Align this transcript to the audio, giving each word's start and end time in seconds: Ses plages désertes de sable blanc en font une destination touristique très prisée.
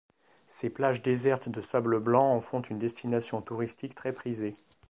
Ses 0.47 0.71
plages 0.71 1.03
désertes 1.03 1.49
de 1.49 1.61
sable 1.61 1.99
blanc 1.99 2.33
en 2.33 2.41
font 2.41 2.63
une 2.63 2.79
destination 2.79 3.39
touristique 3.43 3.93
très 3.93 4.11
prisée. 4.13 4.55